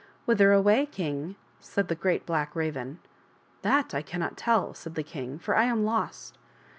"Whither 0.25 0.51
away, 0.51 0.87
king? 0.87 1.35
said 1.59 1.87
the 1.87 1.93
Great 1.93 2.25
Black 2.25 2.55
Raven." 2.55 2.97
That 3.61 3.93
I 3.93 4.01
cannot 4.01 4.35
tell," 4.35 4.73
said 4.73 4.95
the 4.95 5.03
king," 5.03 5.37
for 5.37 5.55
I 5.55 5.65
am 5.65 5.85
lost." 5.85 6.39